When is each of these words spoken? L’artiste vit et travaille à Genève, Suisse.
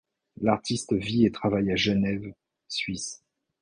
L’artiste 0.41 0.93
vit 0.93 1.27
et 1.27 1.31
travaille 1.31 1.71
à 1.71 1.75
Genève, 1.75 2.33
Suisse. 2.67 3.23